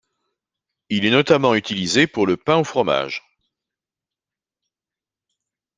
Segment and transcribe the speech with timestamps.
[0.89, 3.23] Il est notamment utilisé pour le pain au fromage.